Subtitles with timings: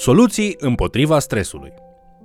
[0.00, 1.72] Soluții împotriva stresului.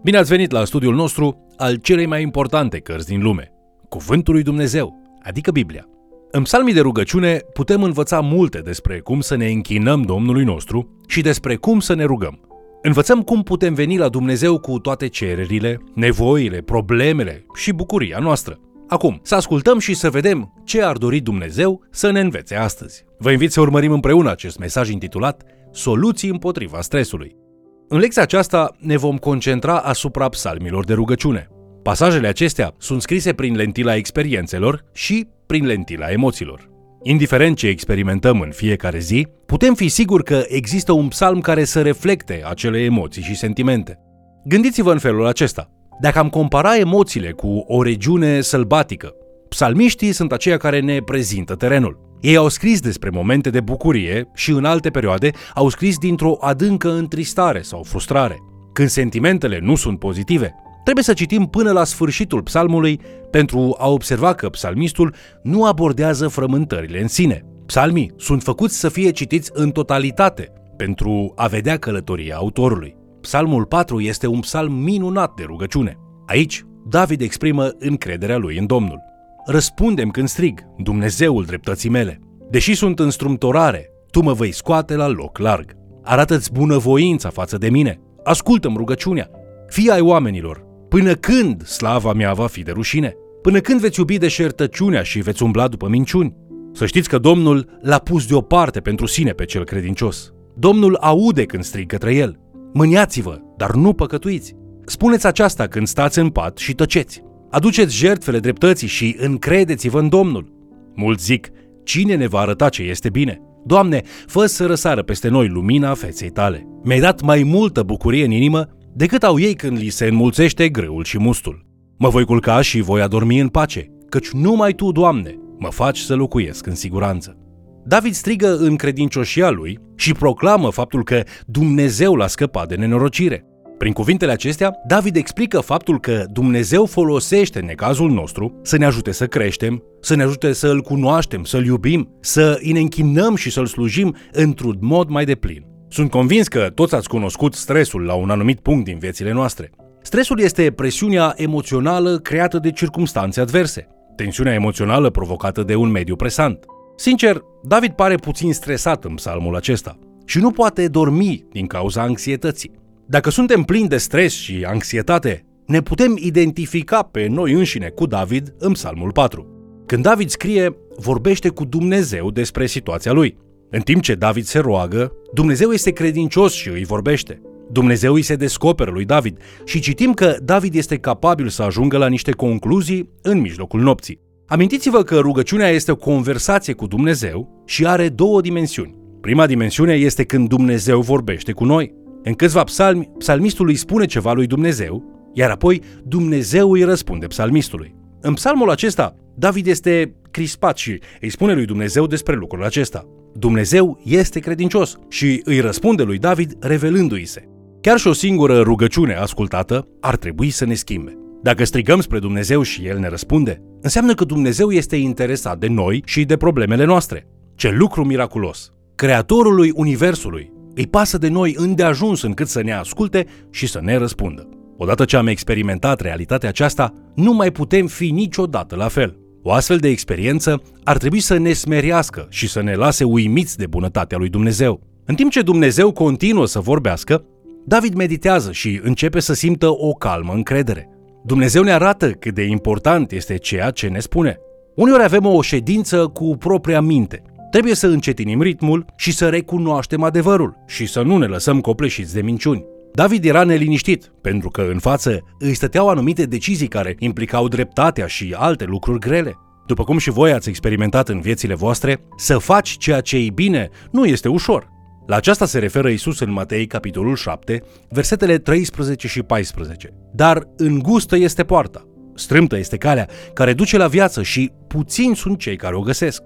[0.03, 3.51] Bine ați venit la studiul nostru al celei mai importante cărți din lume,
[3.89, 5.87] Cuvântul lui Dumnezeu, adică Biblia.
[6.31, 11.21] În psalmii de rugăciune putem învăța multe despre cum să ne închinăm Domnului nostru și
[11.21, 12.39] despre cum să ne rugăm.
[12.81, 18.59] Învățăm cum putem veni la Dumnezeu cu toate cererile, nevoile, problemele și bucuria noastră.
[18.87, 23.05] Acum, să ascultăm și să vedem ce ar dori Dumnezeu să ne învețe astăzi.
[23.17, 27.43] Vă invit să urmărim împreună acest mesaj intitulat Soluții împotriva stresului.
[27.87, 31.47] În lecția aceasta ne vom concentra asupra psalmilor de rugăciune.
[31.83, 36.69] Pasajele acestea sunt scrise prin lentila experiențelor și prin lentila emoțiilor.
[37.03, 41.81] Indiferent ce experimentăm în fiecare zi, putem fi siguri că există un psalm care să
[41.81, 43.99] reflecte acele emoții și sentimente.
[44.45, 45.69] Gândiți-vă în felul acesta.
[46.01, 49.13] Dacă am compara emoțiile cu o regiune sălbatică,
[49.49, 52.14] psalmiștii sunt aceia care ne prezintă terenul.
[52.19, 56.91] Ei au scris despre momente de bucurie și în alte perioade au scris dintr-o adâncă
[56.91, 58.37] întristare sau frustrare.
[58.73, 62.99] Când sentimentele nu sunt pozitive, trebuie să citim până la sfârșitul psalmului
[63.31, 67.45] pentru a observa că psalmistul nu abordează frământările în sine.
[67.65, 72.95] Psalmii sunt făcuți să fie citiți în totalitate pentru a vedea călătoria autorului.
[73.21, 75.97] Psalmul 4 este un psalm minunat de rugăciune.
[76.25, 78.99] Aici, David exprimă încrederea lui în Domnul.
[79.47, 82.19] Răspundem când strig, Dumnezeul dreptății mele.
[82.49, 85.71] Deși sunt în strumtorare, tu mă vei scoate la loc larg.
[86.03, 87.99] Arată-ți bunăvoința față de mine.
[88.23, 89.29] Ascultă-mi rugăciunea.
[89.67, 90.65] Fii ai oamenilor.
[90.89, 93.13] Până când slava mea va fi de rușine?
[93.41, 96.35] Până când veți iubi deșertăciunea și veți umbla după minciuni?
[96.73, 100.33] Să știți că Domnul l-a pus deoparte pentru sine pe cel credincios.
[100.55, 102.39] Domnul aude când strig către el.
[102.73, 104.55] Mâniați-vă, dar nu păcătuiți.
[104.85, 107.23] Spuneți aceasta când stați în pat și tăceți.
[107.49, 110.53] Aduceți jertfele dreptății și încredeți-vă în Domnul.
[110.95, 111.49] Mulți zic,
[111.83, 113.41] cine ne va arăta ce este bine?
[113.65, 116.67] Doamne, fă să răsară peste noi lumina feței tale.
[116.83, 121.03] Mi-ai dat mai multă bucurie în inimă decât au ei când li se înmulțește greul
[121.03, 121.65] și mustul.
[121.97, 126.15] Mă voi culca și voi adormi în pace, căci numai Tu, Doamne, mă faci să
[126.15, 127.37] locuiesc în siguranță.
[127.85, 133.45] David strigă în credincioșia lui și proclamă faptul că Dumnezeu l-a scăpat de nenorocire.
[133.77, 139.27] Prin cuvintele acestea, David explică faptul că Dumnezeu folosește necazul nostru să ne ajute să
[139.27, 143.65] creștem, să ne ajute să îl cunoaștem, să-l iubim, să îi ne închinăm și să-l
[143.65, 145.65] slujim într-un mod mai deplin.
[145.89, 149.71] Sunt convins că toți ați cunoscut stresul la un anumit punct din viețile noastre.
[150.01, 156.65] Stresul este presiunea emoțională creată de circumstanțe adverse, tensiunea emoțională provocată de un mediu presant.
[156.95, 162.83] Sincer, David pare puțin stresat în psalmul acesta și nu poate dormi din cauza anxietății.
[163.07, 168.53] Dacă suntem plini de stres și anxietate, ne putem identifica pe noi înșine cu David
[168.59, 169.47] în Psalmul 4.
[169.85, 173.37] Când David scrie, vorbește cu Dumnezeu despre situația lui.
[173.69, 177.41] În timp ce David se roagă, Dumnezeu este credincios și îi vorbește.
[177.71, 182.07] Dumnezeu îi se descoperă lui David și citim că David este capabil să ajungă la
[182.07, 184.19] niște concluzii în mijlocul nopții.
[184.47, 188.95] Amintiți-vă că rugăciunea este o conversație cu Dumnezeu și are două dimensiuni.
[189.21, 192.03] Prima dimensiune este când Dumnezeu vorbește cu noi.
[192.27, 195.03] În câțiva psalmi, psalmistul îi spune ceva lui Dumnezeu,
[195.33, 197.95] iar apoi Dumnezeu îi răspunde psalmistului.
[198.21, 203.05] În psalmul acesta, David este crispat și îi spune lui Dumnezeu despre lucrul acesta.
[203.33, 207.43] Dumnezeu este credincios și îi răspunde lui David revelându-i se.
[207.81, 211.17] Chiar și o singură rugăciune ascultată ar trebui să ne schimbe.
[211.41, 216.01] Dacă strigăm spre Dumnezeu și El ne răspunde, înseamnă că Dumnezeu este interesat de noi
[216.05, 217.27] și de problemele noastre.
[217.55, 218.73] Ce lucru miraculos!
[218.95, 224.49] Creatorului Universului îi pasă de noi îndeajuns încât să ne asculte și să ne răspundă.
[224.77, 229.17] Odată ce am experimentat realitatea aceasta, nu mai putem fi niciodată la fel.
[229.43, 233.67] O astfel de experiență ar trebui să ne smerească și să ne lase uimiți de
[233.67, 234.81] bunătatea lui Dumnezeu.
[235.05, 237.25] În timp ce Dumnezeu continuă să vorbească,
[237.65, 240.89] David meditează și începe să simtă o calmă încredere.
[241.23, 244.37] Dumnezeu ne arată cât de important este ceea ce ne spune.
[244.75, 247.21] Uneori avem o ședință cu propria minte.
[247.51, 252.21] Trebuie să încetinim ritmul și să recunoaștem adevărul și să nu ne lăsăm copleșiți de
[252.21, 252.65] minciuni.
[252.93, 258.35] David era neliniștit, pentru că în față îi stăteau anumite decizii care implicau dreptatea și
[258.37, 259.37] alte lucruri grele.
[259.67, 263.69] După cum și voi ați experimentat în viețile voastre, să faci ceea ce e bine
[263.91, 264.73] nu este ușor.
[265.05, 269.93] La aceasta se referă Isus în Matei, capitolul 7, versetele 13 și 14.
[270.13, 275.55] Dar îngustă este poarta, strâmtă este calea care duce la viață și puțini sunt cei
[275.55, 276.21] care o găsesc.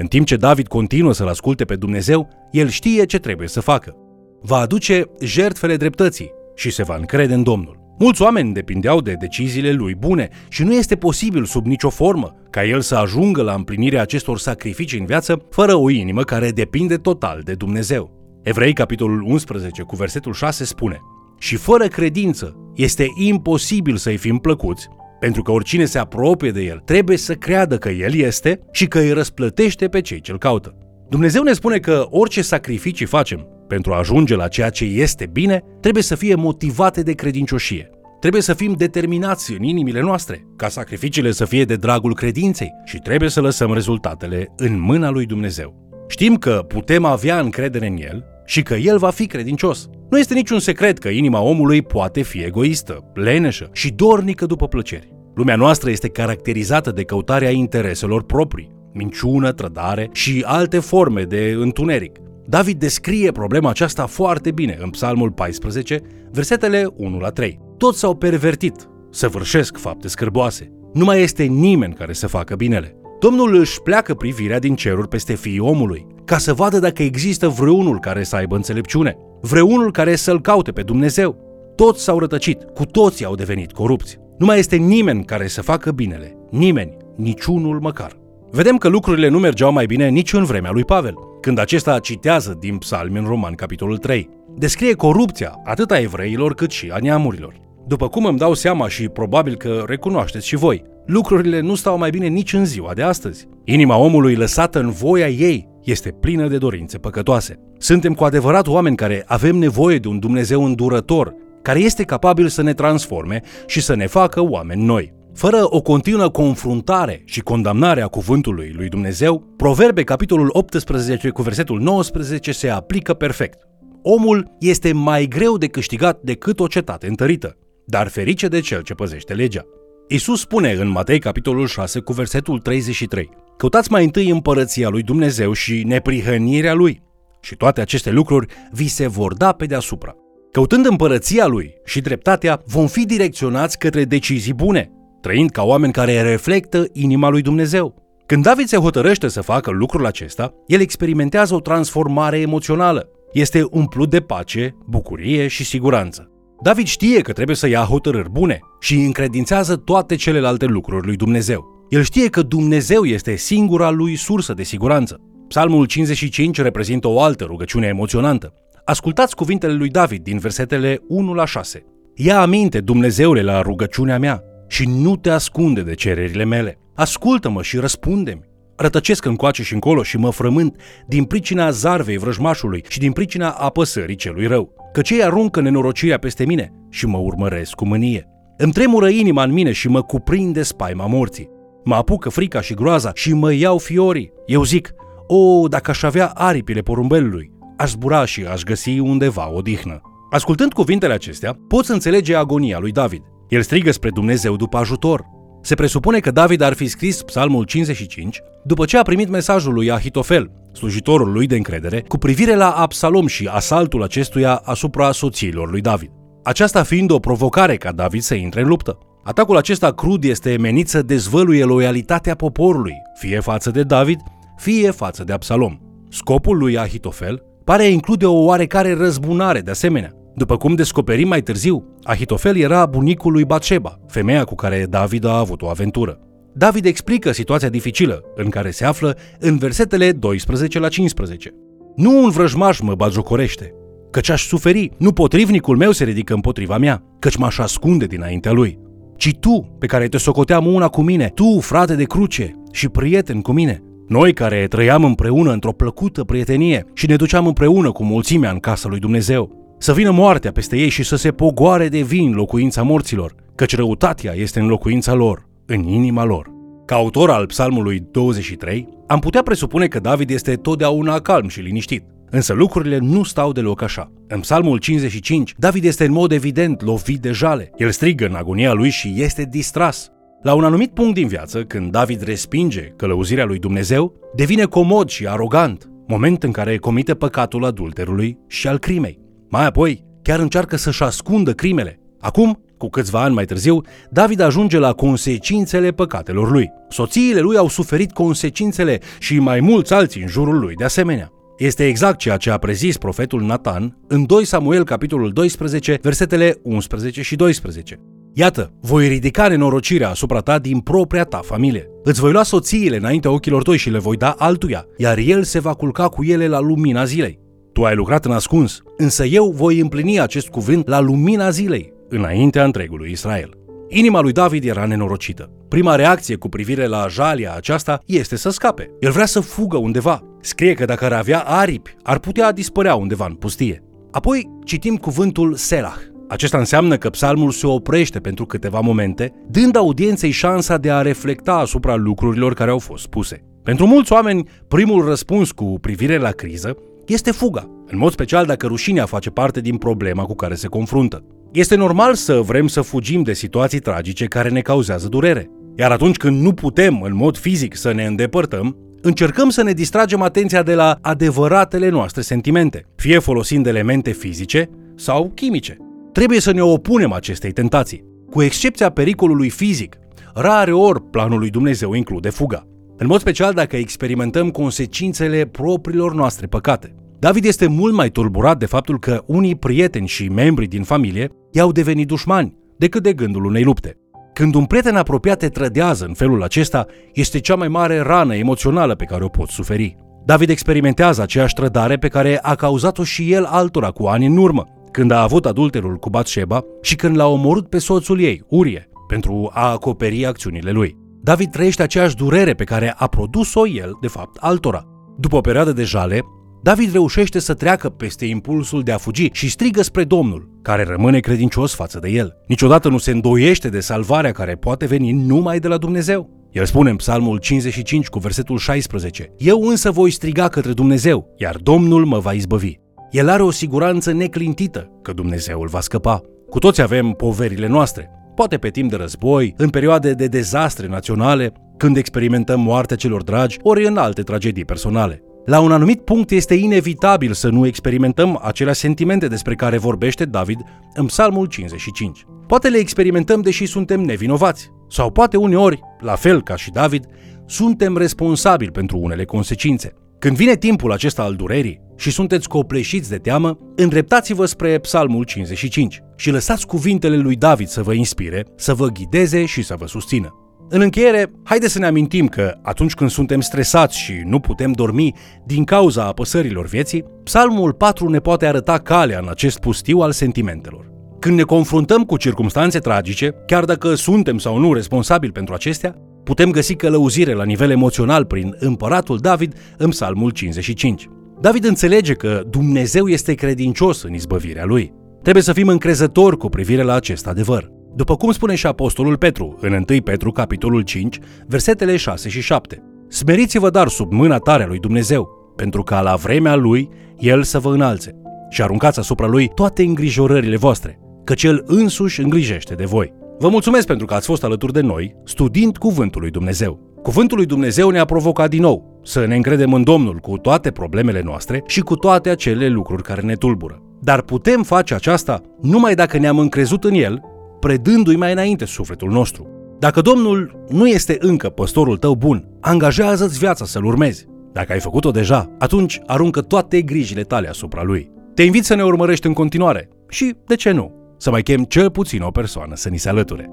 [0.00, 3.94] În timp ce David continuă să-L asculte pe Dumnezeu, el știe ce trebuie să facă.
[4.42, 7.94] Va aduce jertfele dreptății și se va încrede în Domnul.
[7.98, 12.64] Mulți oameni depindeau de deciziile lui bune și nu este posibil sub nicio formă ca
[12.64, 17.40] el să ajungă la împlinirea acestor sacrificii în viață fără o inimă care depinde total
[17.44, 18.10] de Dumnezeu.
[18.42, 21.00] Evrei, capitolul 11, cu versetul 6 spune
[21.38, 24.88] Și fără credință este imposibil să-i fim plăcuți,
[25.20, 28.98] pentru că oricine se apropie de el trebuie să creadă că el este și că
[28.98, 30.74] îi răsplătește pe cei ce-l caută.
[31.08, 35.64] Dumnezeu ne spune că orice sacrificii facem pentru a ajunge la ceea ce este bine,
[35.80, 37.90] trebuie să fie motivate de credincioșie.
[38.20, 42.98] Trebuie să fim determinați în inimile noastre, ca sacrificiile să fie de dragul credinței și
[42.98, 45.88] trebuie să lăsăm rezultatele în mâna lui Dumnezeu.
[46.08, 49.88] Știm că putem avea încredere în El și că El va fi credincios.
[50.10, 55.12] Nu este niciun secret că inima omului poate fi egoistă, leneșă și dornică după plăceri.
[55.34, 62.18] Lumea noastră este caracterizată de căutarea intereselor proprii, minciună, trădare și alte forme de întuneric.
[62.46, 67.58] David descrie problema aceasta foarte bine în Psalmul 14, versetele 1 la 3.
[67.76, 70.72] Toți s-au pervertit, săvârșesc fapte scârboase.
[70.92, 72.99] Nu mai este nimeni care să facă binele.
[73.20, 77.98] Domnul își pleacă privirea din ceruri peste fiii omului, ca să vadă dacă există vreunul
[77.98, 81.36] care să aibă înțelepciune, vreunul care să-l caute pe Dumnezeu.
[81.76, 84.18] Toți s-au rătăcit, cu toții au devenit corupți.
[84.38, 88.12] Nu mai este nimeni care să facă binele, nimeni, niciunul măcar.
[88.50, 92.56] Vedem că lucrurile nu mergeau mai bine nici în vremea lui Pavel, când acesta citează
[92.60, 94.28] din psalmi în Roman, capitolul 3.
[94.56, 97.60] Descrie corupția atât a evreilor cât și a neamurilor.
[97.86, 102.10] După cum îmi dau seama și probabil că recunoașteți și voi, lucrurile nu stau mai
[102.10, 103.48] bine nici în ziua de astăzi.
[103.64, 107.58] Inima omului lăsată în voia ei este plină de dorințe păcătoase.
[107.78, 112.62] Suntem cu adevărat oameni care avem nevoie de un Dumnezeu îndurător, care este capabil să
[112.62, 115.12] ne transforme și să ne facă oameni noi.
[115.34, 121.80] Fără o continuă confruntare și condamnare a cuvântului lui Dumnezeu, Proverbe capitolul 18 cu versetul
[121.80, 123.58] 19 se aplică perfect.
[124.02, 127.56] Omul este mai greu de câștigat decât o cetate întărită,
[127.86, 129.66] dar ferice de cel ce păzește legea.
[130.12, 135.52] Isus spune în Matei capitolul 6 cu versetul 33 Căutați mai întâi împărăția lui Dumnezeu
[135.52, 137.02] și neprihănirea lui
[137.40, 140.14] și toate aceste lucruri vi se vor da pe deasupra.
[140.52, 144.90] Căutând împărăția lui și dreptatea, vom fi direcționați către decizii bune,
[145.20, 147.94] trăind ca oameni care reflectă inima lui Dumnezeu.
[148.26, 153.08] Când David se hotărăște să facă lucrul acesta, el experimentează o transformare emoțională.
[153.32, 156.29] Este umplut de pace, bucurie și siguranță.
[156.62, 161.86] David știe că trebuie să ia hotărâri bune și încredințează toate celelalte lucruri lui Dumnezeu.
[161.88, 165.20] El știe că Dumnezeu este singura lui sursă de siguranță.
[165.48, 168.52] Psalmul 55 reprezintă o altă rugăciune emoționantă.
[168.84, 171.84] Ascultați cuvintele lui David din versetele 1 la 6.
[172.14, 176.78] Ia aminte, Dumnezeule, la rugăciunea mea și nu te ascunde de cererile mele.
[176.94, 178.49] Ascultă-mă și răspunde-mi.
[178.82, 184.16] Rătăcesc încoace și încolo și mă frământ din pricina zarvei vrăjmașului și din pricina apăsării
[184.16, 184.74] celui rău.
[184.92, 188.28] Că cei aruncă nenorocirea peste mine și mă urmăresc cu mânie.
[188.56, 191.48] Îmi tremură inima în mine și mă cuprinde spaima morții.
[191.84, 194.32] Mă apucă frica și groaza și mă iau fiorii.
[194.46, 194.90] Eu zic,
[195.26, 200.00] o, dacă aș avea aripile porumbelului, aș zbura și aș găsi undeva odihnă.
[200.30, 203.22] Ascultând cuvintele acestea, poți înțelege agonia lui David.
[203.48, 205.24] El strigă spre Dumnezeu după ajutor.
[205.62, 209.90] Se presupune că David ar fi scris psalmul 55 după ce a primit mesajul lui
[209.90, 215.80] Ahitofel, slujitorul lui de încredere, cu privire la Absalom și asaltul acestuia asupra soțiilor lui
[215.80, 216.10] David.
[216.42, 218.98] Aceasta fiind o provocare ca David să intre în luptă.
[219.24, 224.20] Atacul acesta crud este menit să dezvăluie loialitatea poporului, fie față de David,
[224.56, 225.78] fie față de Absalom.
[226.08, 230.19] Scopul lui Ahitofel pare include o oarecare răzbunare de asemenea.
[230.40, 235.38] După cum descoperim mai târziu, Ahitofel era bunicul lui Batsheba, femeia cu care David a
[235.38, 236.18] avut o aventură.
[236.54, 241.54] David explică situația dificilă în care se află în versetele 12 la 15.
[241.96, 243.74] Nu un vrăjmaș mă bagiocorește,
[244.10, 248.78] căci aș suferi, nu potrivnicul meu se ridică împotriva mea, căci m-aș ascunde dinaintea lui.
[249.16, 253.40] Ci tu, pe care te socoteam una cu mine, tu, frate de cruce și prieten
[253.40, 258.50] cu mine, noi care trăiam împreună într-o plăcută prietenie și ne duceam împreună cu mulțimea
[258.50, 262.32] în casa lui Dumnezeu, să vină moartea peste ei și să se pogoare de vin
[262.32, 266.50] locuința morților, căci răutatea este în locuința lor, în inima lor.
[266.84, 272.04] Ca autor al psalmului 23, am putea presupune că David este totdeauna calm și liniștit,
[272.30, 274.12] Însă lucrurile nu stau deloc așa.
[274.28, 277.70] În psalmul 55, David este în mod evident lovit de jale.
[277.76, 280.08] El strigă în agonia lui și este distras.
[280.42, 285.26] La un anumit punct din viață, când David respinge călăuzirea lui Dumnezeu, devine comod și
[285.26, 289.19] arogant, moment în care comite păcatul adulterului și al crimei.
[289.50, 292.00] Mai apoi, chiar încearcă să-și ascundă crimele.
[292.20, 293.80] Acum, cu câțiva ani mai târziu,
[294.10, 296.70] David ajunge la consecințele păcatelor lui.
[296.88, 301.30] Soțiile lui au suferit consecințele și mai mulți alții în jurul lui de asemenea.
[301.58, 307.22] Este exact ceea ce a prezis profetul Nathan în 2 Samuel capitolul 12, versetele 11
[307.22, 308.00] și 12.
[308.32, 311.86] Iată, voi ridica nenorocirea asupra ta din propria ta familie.
[312.02, 315.58] Îți voi lua soțiile înaintea ochilor tăi și le voi da altuia, iar el se
[315.58, 317.40] va culca cu ele la lumina zilei.
[317.80, 322.64] Tu ai lucrat în ascuns, însă eu voi împlini acest cuvânt la lumina zilei, înaintea
[322.64, 323.50] întregului Israel.
[323.88, 325.50] Inima lui David era nenorocită.
[325.68, 328.90] Prima reacție cu privire la jalia aceasta este să scape.
[328.98, 330.22] El vrea să fugă undeva.
[330.40, 333.82] Scrie că dacă ar avea aripi, ar putea dispărea undeva în pustie.
[334.10, 335.98] Apoi citim cuvântul Selah.
[336.28, 341.54] Acesta înseamnă că psalmul se oprește pentru câteva momente, dând audienței șansa de a reflecta
[341.54, 343.44] asupra lucrurilor care au fost spuse.
[343.62, 346.76] Pentru mulți oameni, primul răspuns cu privire la criză
[347.12, 351.24] este fuga, în mod special dacă rușinea face parte din problema cu care se confruntă.
[351.52, 355.50] Este normal să vrem să fugim de situații tragice care ne cauzează durere.
[355.76, 360.22] Iar atunci când nu putem, în mod fizic, să ne îndepărtăm, încercăm să ne distragem
[360.22, 365.76] atenția de la adevăratele noastre sentimente, fie folosind elemente fizice sau chimice.
[366.12, 368.04] Trebuie să ne opunem acestei tentații.
[368.30, 369.96] Cu excepția pericolului fizic,
[370.34, 372.64] rare ori planul lui Dumnezeu include fuga.
[372.96, 376.94] În mod special dacă experimentăm consecințele propriilor noastre păcate.
[377.20, 381.72] David este mult mai tulburat de faptul că unii prieteni și membri din familie i-au
[381.72, 383.96] devenit dușmani decât de gândul unei lupte.
[384.32, 388.94] Când un prieten apropiat te trădează în felul acesta, este cea mai mare rană emoțională
[388.94, 389.96] pe care o poți suferi.
[390.24, 394.64] David experimentează aceeași trădare pe care a cauzat-o și el altora cu ani în urmă,
[394.90, 399.50] când a avut adulterul cu Batsheba și când l-a omorât pe soțul ei, Urie, pentru
[399.52, 400.96] a acoperi acțiunile lui.
[401.22, 404.84] David trăiește aceeași durere pe care a produs-o el, de fapt, altora.
[405.18, 406.24] După o perioadă de jale,
[406.62, 411.20] David reușește să treacă peste impulsul de a fugi și strigă spre Domnul, care rămâne
[411.20, 412.36] credincios față de el.
[412.46, 416.48] Niciodată nu se îndoiește de salvarea care poate veni numai de la Dumnezeu.
[416.50, 421.56] El spune în Psalmul 55 cu versetul 16, Eu însă voi striga către Dumnezeu, iar
[421.56, 422.78] Domnul mă va izbăvi.
[423.10, 426.20] El are o siguranță neclintită că Dumnezeu îl va scăpa.
[426.50, 431.52] Cu toți avem poverile noastre, poate pe timp de război, în perioade de dezastre naționale,
[431.76, 435.22] când experimentăm moartea celor dragi, ori în alte tragedii personale.
[435.44, 440.60] La un anumit punct este inevitabil să nu experimentăm acele sentimente despre care vorbește David
[440.94, 442.24] în Psalmul 55.
[442.46, 447.04] Poate le experimentăm deși suntem nevinovați, sau poate uneori, la fel ca și David,
[447.46, 449.94] suntem responsabili pentru unele consecințe.
[450.18, 456.00] Când vine timpul acesta al durerii și sunteți copleșiți de teamă, îndreptați-vă spre Psalmul 55
[456.16, 460.39] și lăsați cuvintele lui David să vă inspire, să vă ghideze și să vă susțină.
[460.72, 465.14] În încheiere, haideți să ne amintim că atunci când suntem stresați și nu putem dormi
[465.46, 470.90] din cauza apăsărilor vieții, Psalmul 4 ne poate arăta calea în acest pustiu al sentimentelor.
[471.18, 476.50] Când ne confruntăm cu circumstanțe tragice, chiar dacă suntem sau nu responsabili pentru acestea, putem
[476.50, 481.08] găsi călăuzire la nivel emoțional prin împăratul David în Psalmul 55.
[481.40, 484.92] David înțelege că Dumnezeu este credincios în izbăvirea lui.
[485.22, 487.79] Trebuie să fim încrezători cu privire la acest adevăr.
[487.94, 492.82] După cum spune și Apostolul Petru în 1 Petru, capitolul 5, versetele 6 și 7.
[493.08, 497.58] Smeriți-vă dar sub mâna tare a lui Dumnezeu, pentru ca la vremea lui El să
[497.58, 498.14] vă înalțe
[498.50, 503.12] și aruncați asupra lui toate îngrijorările voastre, că cel însuși îngrijește de voi.
[503.38, 506.98] Vă mulțumesc pentru că ați fost alături de noi, studiind Cuvântul lui Dumnezeu.
[507.02, 511.22] Cuvântul lui Dumnezeu ne-a provocat din nou să ne încredem în Domnul cu toate problemele
[511.24, 513.82] noastre și cu toate acele lucruri care ne tulbură.
[514.00, 517.22] Dar putem face aceasta numai dacă ne-am încrezut în El
[517.60, 519.46] predându-i mai înainte sufletul nostru.
[519.78, 524.26] Dacă Domnul nu este încă păstorul tău bun, angajează-ți viața să-L urmezi.
[524.52, 528.10] Dacă ai făcut-o deja, atunci aruncă toate grijile tale asupra Lui.
[528.34, 531.90] Te invit să ne urmărești în continuare și, de ce nu, să mai chem cel
[531.90, 533.50] puțin o persoană să ni se alăture.